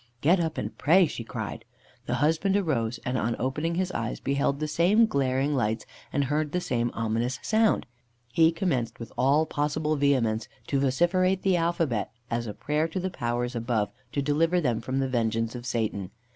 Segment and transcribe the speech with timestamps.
[0.21, 1.63] "Get up and pray!" she cried.
[2.07, 6.53] The husband arose, and, on opening his eyes, beheld the same glaring lights, and heard
[6.53, 7.85] the same ominous sound.
[8.33, 13.11] He commenced with all possible vehemence to vociferate the alphabet, as a prayer to the
[13.11, 16.09] powers above to deliver them from the vengeance of Satan.